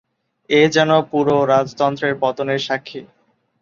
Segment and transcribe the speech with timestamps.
[0.49, 3.01] এ যেন পুরো রাজতন্ত্রের পতনের সাক্ষী।